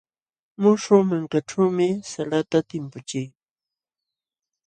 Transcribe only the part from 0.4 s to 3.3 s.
Muśhuq mankaćhuumi salata timpuchii.